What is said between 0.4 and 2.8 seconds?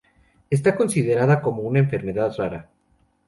Está considerada como una "enfermedad rara".